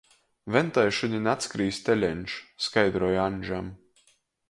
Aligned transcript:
"Ventai 0.55 0.85
šudiņ 0.99 1.29
atskrīs 1.35 1.83
teleņš," 1.91 2.41
skaidroju 2.69 3.25
Aņžam. 3.29 3.75